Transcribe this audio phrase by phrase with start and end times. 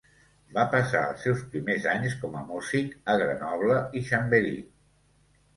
[0.53, 4.59] Va passar els seus primers anys com a músic a Grenoble i Chambéry.